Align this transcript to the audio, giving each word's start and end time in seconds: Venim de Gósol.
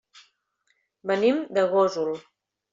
Venim 1.13 1.45
de 1.59 1.69
Gósol. 1.77 2.13